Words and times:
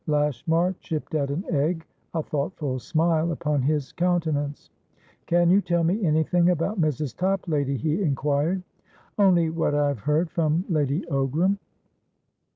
Lashmar 0.07 0.73
chipped 0.79 1.13
at 1.13 1.29
an 1.29 1.45
egg, 1.51 1.85
a 2.15 2.23
thoughtful 2.23 2.79
smile 2.79 3.31
upon 3.31 3.61
his 3.61 3.91
countenance. 3.91 4.71
"Can 5.27 5.51
you 5.51 5.61
tell 5.61 5.83
me 5.83 6.03
anything 6.03 6.49
about 6.49 6.81
Mrs. 6.81 7.15
Toplady?" 7.15 7.77
he 7.77 8.01
inquired. 8.01 8.63
"Only 9.19 9.51
what 9.51 9.75
I 9.75 9.89
have 9.89 9.99
heard 9.99 10.31
from 10.31 10.65
Lady 10.67 11.01
Ogram." 11.01 11.59